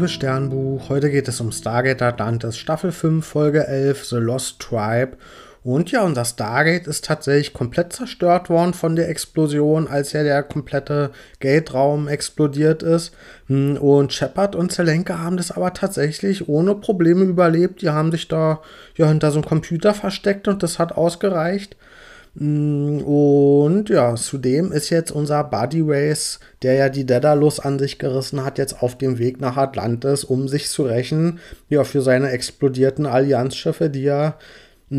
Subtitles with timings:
[0.00, 0.88] liebes Sternbuch.
[0.88, 5.18] Heute geht es um Stargate Atlantis Staffel 5, Folge 11, The Lost Tribe.
[5.62, 10.42] Und ja, unser Stargate ist tatsächlich komplett zerstört worden von der Explosion, als ja der
[10.42, 11.10] komplette
[11.40, 13.12] Gate-Raum explodiert ist.
[13.48, 17.82] Hm, und Shepard und Zelenka haben das aber tatsächlich ohne Probleme überlebt.
[17.82, 18.62] Die haben sich da
[18.96, 21.76] ja hinter so einem Computer versteckt und das hat ausgereicht.
[22.34, 27.98] Mm, und ja, zudem ist jetzt unser Buddy Race, der ja die Daedalus an sich
[27.98, 32.30] gerissen hat, jetzt auf dem Weg nach Atlantis, um sich zu rächen, ja, für seine
[32.30, 34.36] explodierten Allianzschiffe, die ja,
[34.90, 34.98] mh,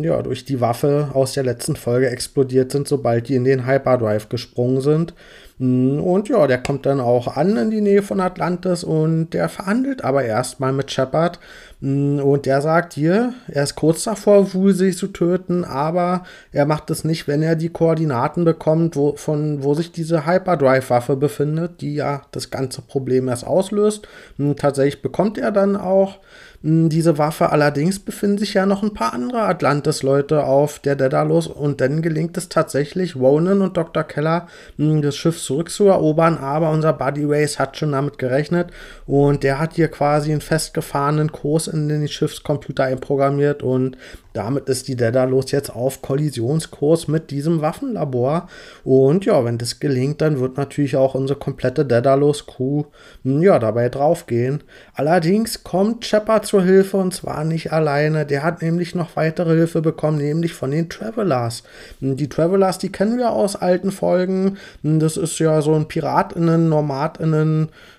[0.00, 3.66] mm, ja durch die Waffe aus der letzten Folge explodiert sind, sobald die in den
[3.66, 5.14] Hyperdrive gesprungen sind.
[5.60, 9.48] Hm, und ja, der kommt dann auch an in die Nähe von Atlantis und der
[9.48, 11.38] verhandelt aber erstmal mit Shepard.
[11.80, 16.90] Hm, und der sagt hier, er ist kurz davor, Woolsey zu töten, aber er macht
[16.90, 21.94] es nicht, wenn er die Koordinaten bekommt, wo, von wo sich diese Hyperdrive-Waffe befindet, die
[21.94, 24.06] ja das ganze Problem erst auslöst.
[24.36, 26.18] Hm, tatsächlich bekommt er dann auch
[26.62, 27.50] diese Waffe.
[27.50, 32.36] Allerdings befinden sich ja noch ein paar andere Atlantis-Leute auf der Daedalus und dann gelingt
[32.36, 34.04] es tatsächlich, Ronan und Dr.
[34.04, 38.70] Keller das Schiff zurückzuerobern, aber unser Buddy Race hat schon damit gerechnet
[39.06, 43.96] und der hat hier quasi einen festgefahrenen Kurs in den Schiffscomputer einprogrammiert und
[44.32, 48.48] damit ist die Daedalus jetzt auf Kollisionskurs mit diesem Waffenlabor.
[48.84, 52.84] Und ja, wenn das gelingt, dann wird natürlich auch unsere komplette Daedalus-Crew
[53.24, 54.62] hm, ja, dabei draufgehen.
[54.94, 58.24] Allerdings kommt Shepard zur Hilfe und zwar nicht alleine.
[58.24, 61.64] Der hat nämlich noch weitere Hilfe bekommen, nämlich von den Travelers.
[62.00, 64.58] Hm, die Travelers, die kennen wir aus alten Folgen.
[64.82, 66.68] Hm, das ist ja so ein PiratInnen,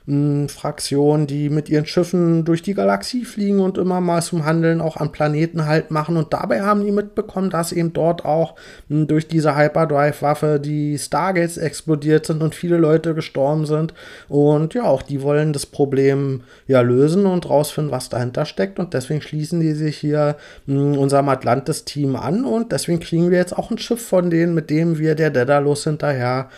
[0.06, 4.82] NormadInnen, Fraktion, die mit ihren Schiffen durch die Galaxie fliegen und immer mal zum Handeln
[4.82, 6.18] auch an Planeten halt machen.
[6.18, 8.56] Und dabei haben die mitbekommen, dass eben dort auch
[8.90, 13.94] durch diese Hyperdrive-Waffe die Stargates explodiert sind und viele Leute gestorben sind.
[14.28, 18.80] Und ja, auch die wollen das Problem ja lösen und rausfinden, was dahinter steckt.
[18.80, 20.38] Und deswegen schließen die sich hier
[20.68, 22.46] unserem Atlantis-Team an.
[22.46, 25.84] Und deswegen kriegen wir jetzt auch ein Schiff von denen, mit dem wir der Daedalus
[25.84, 26.50] hinterher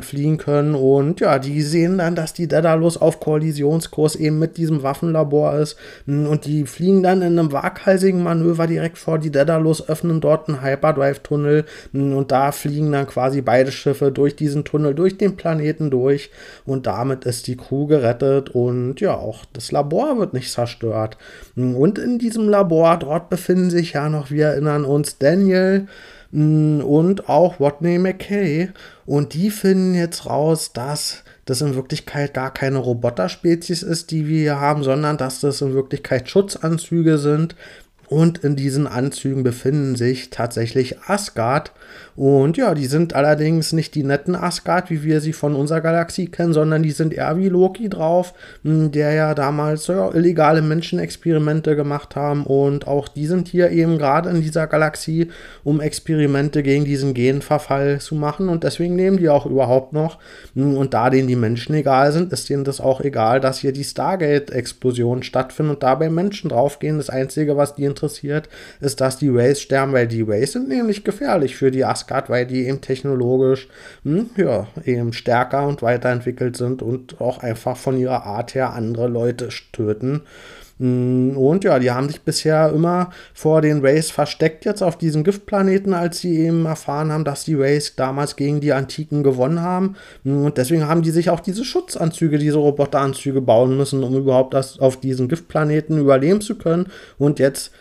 [0.00, 0.74] fliegen können.
[0.74, 5.76] Und ja, die sehen dann, dass die Daedalus auf Kollisionskurs eben mit diesem Waffenlabor ist.
[6.06, 10.62] Und die fliegen dann in einem waghalsigen Manöver direkt vor die Daedalus, öffnen dort einen
[10.62, 11.66] Hyperdrive-Tunnel.
[11.92, 16.30] Und da fliegen dann quasi beide Schiffe durch diesen Tunnel, durch den Planeten durch.
[16.64, 18.50] Und damit ist die Crew gerettet.
[18.50, 21.18] Und ja, auch das Labor wird nicht zerstört.
[21.54, 25.86] Und in diesem Labor, dort befinden sich ja noch, wir erinnern uns, Daniel,
[26.32, 28.70] und auch Rodney McKay.
[29.04, 34.40] Und die finden jetzt raus, dass das in Wirklichkeit gar keine Roboterspezies ist, die wir
[34.40, 37.54] hier haben, sondern dass das in Wirklichkeit Schutzanzüge sind,
[38.08, 41.72] und in diesen Anzügen befinden sich tatsächlich Asgard.
[42.14, 46.26] Und ja, die sind allerdings nicht die netten Asgard, wie wir sie von unserer Galaxie
[46.26, 48.32] kennen, sondern die sind eher wie Loki drauf,
[48.64, 52.44] hm, der ja damals ja, illegale Menschenexperimente gemacht haben.
[52.44, 55.28] Und auch die sind hier eben gerade in dieser Galaxie,
[55.62, 58.48] um Experimente gegen diesen Genverfall zu machen.
[58.48, 60.18] Und deswegen nehmen die auch überhaupt noch.
[60.54, 63.72] Hm, und da denen die Menschen egal sind, ist denen das auch egal, dass hier
[63.72, 66.96] die Stargate-Explosion stattfindet und dabei Menschen draufgehen.
[66.96, 68.48] Das Einzige, was die interessiert,
[68.80, 72.46] ist, dass die Rays sterben, weil die Rays sind nämlich gefährlich für die Asgard, weil
[72.46, 73.68] die eben technologisch
[74.04, 79.08] hm, ja, eben stärker und weiterentwickelt sind und auch einfach von ihrer Art her andere
[79.08, 80.22] Leute töten.
[80.78, 85.24] Hm, und ja, die haben sich bisher immer vor den Rays versteckt jetzt auf diesem
[85.24, 89.96] Giftplaneten, als sie eben erfahren haben, dass die Rays damals gegen die Antiken gewonnen haben.
[90.24, 94.52] Hm, und deswegen haben die sich auch diese Schutzanzüge, diese Roboteranzüge bauen müssen, um überhaupt
[94.54, 96.88] das auf diesem Giftplaneten überleben zu können.
[97.18, 97.72] Und jetzt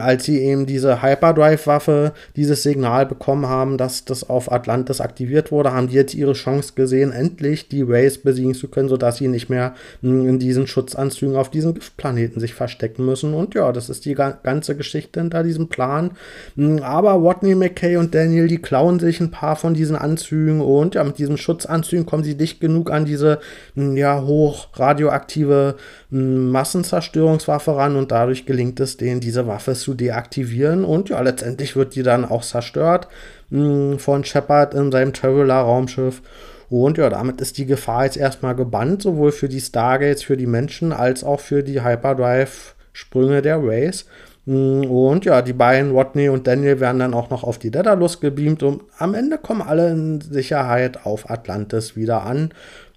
[0.00, 5.72] als sie eben diese Hyperdrive-Waffe, dieses Signal bekommen haben, dass das auf Atlantis aktiviert wurde,
[5.72, 9.50] haben die jetzt ihre Chance gesehen, endlich die Rays besiegen zu können, sodass sie nicht
[9.50, 13.34] mehr hm, in diesen Schutzanzügen auf diesem Giftplaneten sich verstecken müssen.
[13.34, 16.12] Und ja, das ist die ganze Geschichte hinter diesem Plan.
[16.56, 20.96] Hm, aber Rodney McKay und Daniel, die klauen sich ein paar von diesen Anzügen und
[20.96, 23.38] ja, mit diesen Schutzanzügen kommen sie dicht genug an diese
[23.76, 25.76] ja, hoch radioaktive
[26.10, 31.94] Massenzerstörungswaffe ran und dadurch gelingt es denen, diese Waffe zu deaktivieren und ja, letztendlich wird
[31.94, 33.08] die dann auch zerstört
[33.50, 36.22] mh, hm, von Shepard in seinem Traveler-Raumschiff.
[36.70, 40.46] Und ja, damit ist die Gefahr jetzt erstmal gebannt, sowohl für die Stargates, für die
[40.46, 44.04] Menschen, als auch für die Hyperdrive-Sprünge der Rays.
[44.46, 48.20] Hm, und ja, die beiden, Rodney und Daniel, werden dann auch noch auf die Daedalus
[48.20, 52.50] gebeamt und am Ende kommen alle in Sicherheit auf Atlantis wieder an.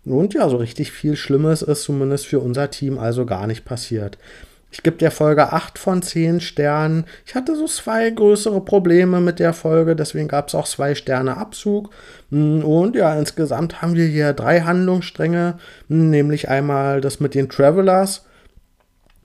[0.04, 4.18] Und ja, so richtig viel Schlimmes ist zumindest für unser Team also gar nicht passiert.
[4.72, 7.06] Ich gebe der Folge 8 von 10 Sternen.
[7.26, 11.36] Ich hatte so zwei größere Probleme mit der Folge, deswegen gab es auch zwei Sterne
[11.36, 11.90] Abzug.
[12.30, 15.58] Mm, und ja, insgesamt haben wir hier drei Handlungsstränge,
[15.90, 18.26] mm, nämlich einmal das mit den Travelers,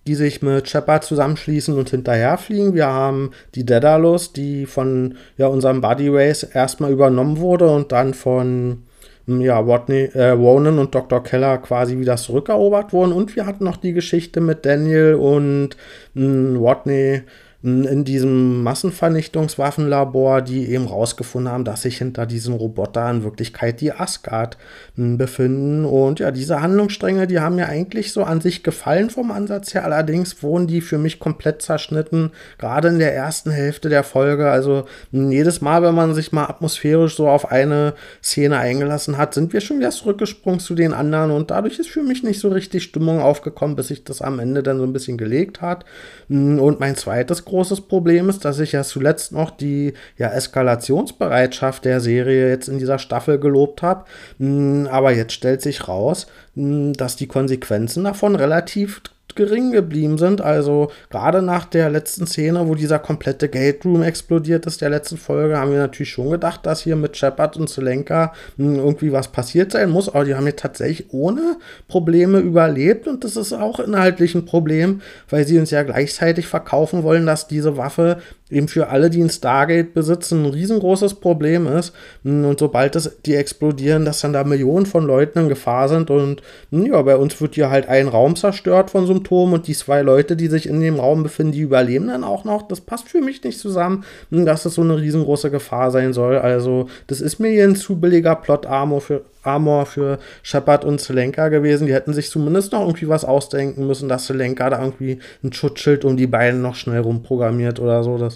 [0.09, 2.75] die sich mit Shepard zusammenschließen und hinterherfliegen.
[2.75, 8.15] Wir haben die Daedalus, die von ja, unserem Body Race erstmal übernommen wurde und dann
[8.15, 8.83] von
[9.26, 11.23] ja, Watney, äh, Ronan und Dr.
[11.23, 13.12] Keller quasi wieder zurückerobert wurden.
[13.12, 15.70] Und wir hatten noch die Geschichte mit Daniel und
[16.14, 17.23] mh, Watney,
[17.67, 23.91] in diesem Massenvernichtungswaffenlabor, die eben rausgefunden haben, dass sich hinter diesen Roboter in Wirklichkeit die
[23.93, 24.57] Asgard
[24.95, 25.85] hm, befinden.
[25.85, 29.85] Und ja, diese Handlungsstränge, die haben mir eigentlich so an sich gefallen vom Ansatz her.
[29.85, 34.49] Allerdings wurden die für mich komplett zerschnitten, gerade in der ersten Hälfte der Folge.
[34.49, 39.35] Also hm, jedes Mal, wenn man sich mal atmosphärisch so auf eine Szene eingelassen hat,
[39.35, 42.49] sind wir schon wieder zurückgesprungen zu den anderen und dadurch ist für mich nicht so
[42.49, 45.85] richtig Stimmung aufgekommen, bis sich das am Ende dann so ein bisschen gelegt hat.
[46.29, 51.85] Hm, und mein zweites großes Problem ist, dass ich ja zuletzt noch die ja, Eskalationsbereitschaft
[51.85, 54.05] der Serie jetzt in dieser Staffel gelobt habe.
[54.38, 59.00] Hm, aber jetzt stellt sich raus, hm, dass die Konsequenzen davon relativ
[59.37, 60.41] gering geblieben sind.
[60.41, 65.17] Also gerade nach der letzten Szene, wo dieser komplette Gate Room explodiert ist, der letzten
[65.17, 69.29] Folge, haben wir natürlich schon gedacht, dass hier mit Shepard und Zelenka hm, irgendwie was
[69.29, 70.09] passiert sein muss.
[70.09, 71.56] Aber die haben hier tatsächlich ohne
[71.88, 77.03] Probleme überlebt und das ist auch inhaltlich ein Problem, weil sie uns ja gleichzeitig verkaufen
[77.03, 78.19] wollen, dass diese Waffe
[78.49, 81.93] eben für alle, die ein Stargate besitzen, ein riesengroßes Problem ist.
[82.23, 86.11] Und sobald das, die explodieren, dass dann da Millionen von Leuten in Gefahr sind.
[86.11, 90.03] Und ja, bei uns wird hier halt ein Raum zerstört von Turm und die zwei
[90.03, 92.69] Leute, die sich in dem Raum befinden, die überleben dann auch noch.
[92.69, 96.39] Das passt für mich nicht zusammen, dass das so eine riesengroße Gefahr sein soll.
[96.39, 101.49] Also, das ist mir hier ein zu billiger Plot-Armor für, Armor für Shepard und Selenka
[101.49, 101.87] gewesen.
[101.87, 106.05] Die hätten sich zumindest noch irgendwie was ausdenken müssen, dass Selenka da irgendwie ein Schutzschild
[106.05, 108.19] um die beiden noch schnell rumprogrammiert oder so.
[108.19, 108.36] Das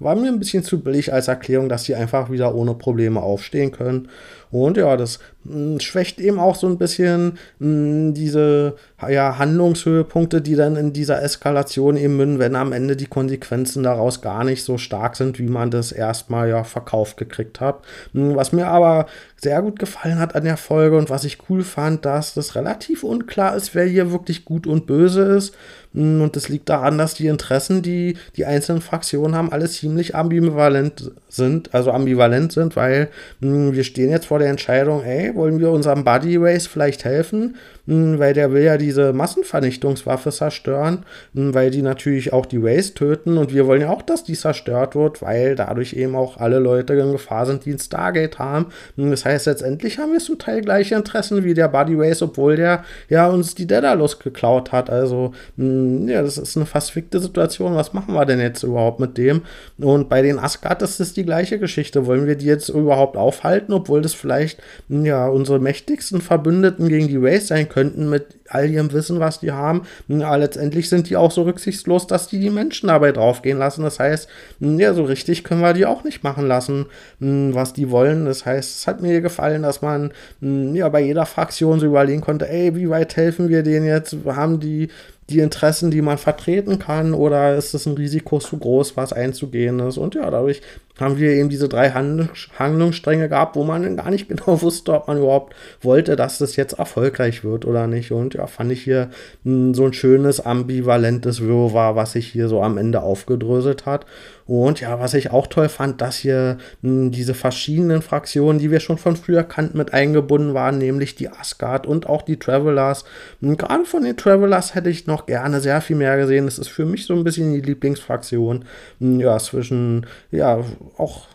[0.00, 3.72] war mir ein bisschen zu billig als Erklärung, dass sie einfach wieder ohne Probleme aufstehen
[3.72, 4.08] können.
[4.50, 8.76] Und ja, das mh, hm, schwächt eben auch so ein bisschen mh, hm, diese
[9.08, 14.22] ja, Handlungshöhepunkte, die dann in dieser Eskalation eben münden, wenn am Ende die Konsequenzen daraus
[14.22, 17.84] gar nicht so stark sind, wie man das erstmal ja verkauft gekriegt hat.
[18.12, 19.06] Hm, was mir aber
[19.36, 23.04] sehr gut gefallen hat an der Folge und was ich cool fand, dass das relativ
[23.04, 25.54] unklar ist, wer hier wirklich gut und böse ist.
[25.94, 31.10] Und das liegt daran, dass die Interessen, die die einzelnen Fraktionen haben, alle ziemlich ambivalent
[31.28, 33.08] sind, also ambivalent sind, weil
[33.40, 37.56] mh, wir stehen jetzt vor der Entscheidung, ey, wollen wir unserem Buddy Race vielleicht helfen?
[37.86, 42.92] Mh, weil der will ja diese Massenvernichtungswaffe zerstören, mh, weil die natürlich auch die Race
[42.92, 46.58] töten und wir wollen ja auch, dass die zerstört wird, weil dadurch eben auch alle
[46.58, 48.66] Leute in Gefahr sind, die ein Stargate haben.
[48.96, 52.84] das heißt, letztendlich haben wir zum Teil gleiche Interessen wie der Buddy Race, obwohl der
[53.08, 54.90] ja uns die Daedalus geklaut hat.
[54.90, 57.74] Also, ja, das ist eine fast fikte Situation.
[57.74, 59.42] Was machen wir denn jetzt überhaupt mit dem?
[59.80, 62.06] Und bei den Asgard ist es die gleiche Geschichte.
[62.06, 67.16] Wollen wir die jetzt überhaupt aufhalten, obwohl das vielleicht ja unsere mächtigsten Verbündeten gegen die
[67.16, 69.82] Race sein könnten mit all ihrem Wissen, was die haben.
[70.08, 73.82] Ja, letztendlich sind die auch so rücksichtslos, dass die die Menschen dabei draufgehen lassen.
[73.82, 74.28] Das heißt,
[74.60, 76.86] ja, so richtig können wir die auch nicht machen lassen,
[77.20, 78.24] was die wollen.
[78.24, 82.48] Das heißt, es hat mir gefallen, dass man ja bei jeder Fraktion so überlegen konnte,
[82.48, 84.16] ey, wie weit helfen wir denen jetzt?
[84.26, 84.88] Haben die
[85.30, 89.78] die Interessen, die man vertreten kann, oder ist es ein Risiko zu groß, was einzugehen
[89.80, 89.98] ist?
[89.98, 90.62] Und ja, dadurch
[91.00, 95.18] haben wir eben diese drei Handlungsstränge gehabt, wo man gar nicht genau wusste, ob man
[95.18, 98.12] überhaupt wollte, dass das jetzt erfolgreich wird oder nicht.
[98.12, 99.10] Und ja, fand ich hier
[99.44, 104.06] hm, so ein schönes, ambivalentes Wirrwarr, was sich hier so am Ende aufgedröselt hat.
[104.48, 108.70] Und ja, was ich auch toll fand, dass hier mh, hm, diese verschiedenen Fraktionen, die
[108.70, 113.04] wir schon von früher kannten, mit eingebunden waren, nämlich die Asgard und auch die Travelers.
[113.42, 116.46] Und hm, gerade von den Travelers hätte ich noch gerne sehr viel mehr gesehen.
[116.46, 118.64] Das ist für mich so ein bisschen die Lieblingsfraktion.
[119.00, 120.64] Ja, zwischen, ja,
[120.96, 121.26] auch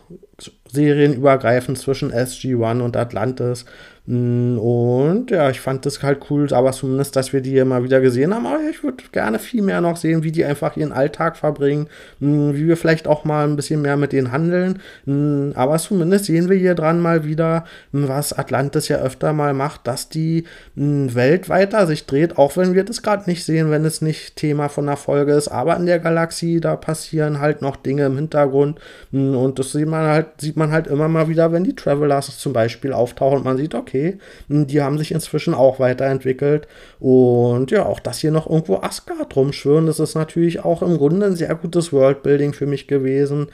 [0.72, 3.66] serienübergreifend zwischen SG-1 und Atlantis.
[4.06, 7.86] Mm, und ja, ich fand das halt cool, aber zumindest, dass wir die hier mal
[7.86, 8.46] wieder gesehen haben.
[8.46, 11.88] Aber ich würde gerne viel mehr noch sehen, wie die einfach ihren Alltag verbringen,
[12.20, 14.82] mm, wie wir vielleicht auch mal ein bisschen mehr mit denen handeln.
[15.06, 19.88] Mm, aber zumindest sehen wir hier dran mal wieder, was Atlantis ja öfter mal macht,
[19.88, 20.44] dass die
[20.76, 24.68] Welt weiter sich dreht, auch wenn wir das gerade nicht sehen, wenn es nicht Thema
[24.68, 25.48] von der Folge ist.
[25.48, 28.80] Aber in der Galaxie, da passieren halt noch Dinge im Hintergrund.
[29.12, 32.52] Und das sieht man halt, sieht man halt immer mal wieder, wenn die Travelers zum
[32.52, 34.18] Beispiel auftauchen und man sieht, okay, okay.
[34.48, 36.68] Die haben sich inzwischen auch weiterentwickelt.
[37.00, 41.28] Und ja, auch dass hier noch irgendwo Asgard rumschwirren, das ist natürlich auch im Grunde
[41.28, 43.48] ein sehr gutes Worldbuilding für mich gewesen.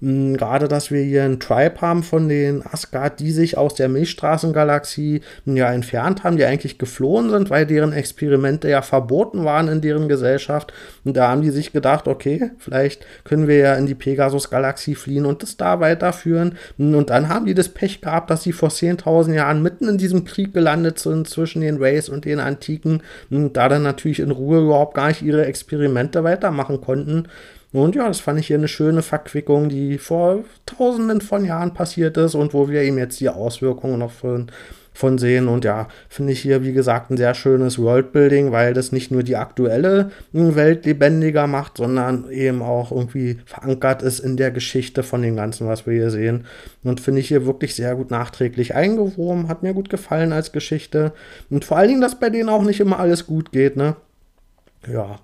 [0.00, 3.88] Hm, gerade, dass wir hier einen Tribe haben von den Asgard, die sich aus der
[3.88, 9.68] Milchstraßengalaxie hm, ja entfernt haben, die eigentlich geflohen sind, weil deren Experimente ja verboten waren
[9.68, 10.72] in deren Gesellschaft.
[11.04, 15.24] Und da haben die sich gedacht, okay, vielleicht können wir ja in die Pegasus-Galaxie fliehen
[15.24, 16.56] und das da weiterführen.
[16.76, 19.98] Hm, und dann haben die das Pech gehabt, dass sie vor 10.000 Jahren mitten in
[19.98, 23.02] diesem Krieg gelandet sind zwischen den Rays und den Antiken.
[23.30, 27.28] Und da dann natürlich in Ruhe überhaupt gar nicht ihre Experimente weitermachen konnten.
[27.76, 32.16] Und ja, das fand ich hier eine schöne Verquickung, die vor tausenden von Jahren passiert
[32.16, 34.46] ist und wo wir eben jetzt die Auswirkungen noch von,
[34.94, 35.46] von sehen.
[35.46, 39.22] Und ja, finde ich hier, wie gesagt, ein sehr schönes Worldbuilding, weil das nicht nur
[39.22, 45.20] die aktuelle Welt lebendiger macht, sondern eben auch irgendwie verankert ist in der Geschichte von
[45.20, 46.46] dem Ganzen, was wir hier sehen.
[46.82, 49.48] Und finde ich hier wirklich sehr gut nachträglich eingewoben.
[49.48, 51.12] Hat mir gut gefallen als Geschichte.
[51.50, 53.96] Und vor allen Dingen, dass bei denen auch nicht immer alles gut geht, ne?
[54.90, 55.18] Ja,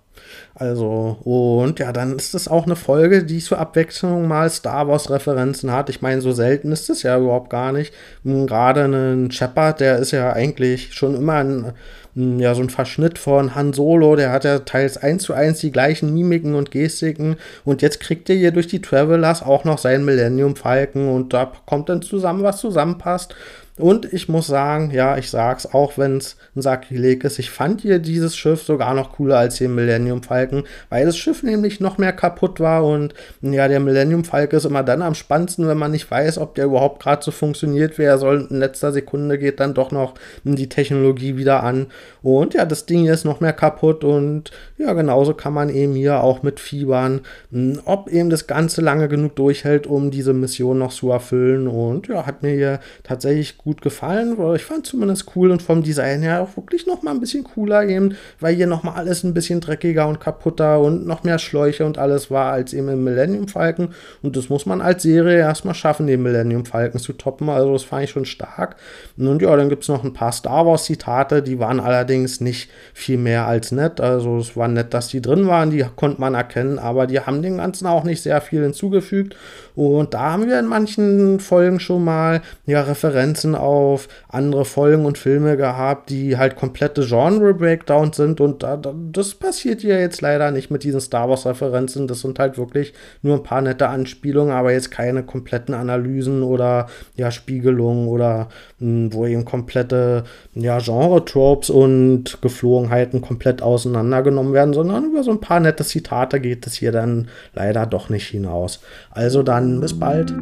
[0.55, 5.73] also, und ja, dann ist es auch eine Folge, die zur Abwechslung mal Star Wars-Referenzen
[5.73, 5.89] hat.
[5.89, 7.93] Ich meine, so selten ist es ja überhaupt gar nicht.
[8.25, 11.73] Hm, gerade ein Shepard, der ist ja eigentlich schon immer ein,
[12.15, 15.61] hm, ja, so ein Verschnitt von Han Solo, der hat ja teils eins zu eins
[15.61, 17.37] die gleichen Mimiken und Gestiken.
[17.65, 21.51] Und jetzt kriegt er hier durch die Travelers auch noch seinen Millennium Falken und da
[21.65, 23.35] kommt dann zusammen, was zusammenpasst.
[23.79, 27.81] Und ich muss sagen, ja, ich sag's, auch wenn es ein Sakrileg ist, ich fand
[27.81, 31.97] hier dieses Schiff sogar noch cooler als den Millennium Falcon, weil das Schiff nämlich noch
[31.97, 35.91] mehr kaputt war und ja, der Millennium Falcon ist immer dann am spannendsten, wenn man
[35.91, 38.47] nicht weiß, ob der überhaupt gerade so funktioniert, wer soll.
[38.51, 40.15] In letzter Sekunde geht dann doch noch
[40.45, 41.87] die Technologie wieder an.
[42.23, 45.95] Und ja, das Ding hier ist noch mehr kaputt und ja, genauso kann man eben
[45.95, 50.79] hier auch mit Fiebern, hm, ob eben das Ganze lange genug durchhält, um diese Mission
[50.79, 51.69] noch zu erfüllen.
[51.69, 54.37] Und ja, hat mir hier tatsächlich gut gefallen.
[54.55, 57.85] Ich fand zumindest cool und vom Design her auch wirklich noch mal ein bisschen cooler
[57.85, 61.87] eben, weil hier noch mal alles ein bisschen dreckiger und kaputter und noch mehr Schläuche
[61.87, 63.91] und alles war als eben im Millennium Falcon.
[64.23, 67.49] Und das muss man als Serie erstmal schaffen, den Millennium Falcon zu toppen.
[67.49, 68.77] Also das fand ich schon stark.
[69.17, 72.71] Und ja, dann gibt es noch ein paar Star Wars Zitate, die waren allerdings nicht
[72.95, 74.01] viel mehr als nett.
[74.01, 77.43] Also es war nett, dass die drin waren, die konnte man erkennen, aber die haben
[77.43, 79.37] dem Ganzen auch nicht sehr viel hinzugefügt.
[79.75, 85.19] Und da haben wir in manchen Folgen schon mal ja Referenzen auf andere Folgen und
[85.19, 88.41] Filme gehabt, die halt komplette Genre-Breakdowns sind.
[88.41, 92.07] Und da, das passiert hier jetzt leider nicht mit diesen Star Wars-Referenzen.
[92.07, 92.93] Das sind halt wirklich
[93.23, 99.13] nur ein paar nette Anspielungen, aber jetzt keine kompletten Analysen oder ja Spiegelungen oder mh,
[99.13, 105.61] wo eben komplette ja, Genre-Tropes und Geflogenheiten komplett auseinandergenommen werden, sondern über so ein paar
[105.61, 108.81] nette Zitate geht es hier dann leider doch nicht hinaus.
[109.11, 110.33] Also dann bis bald.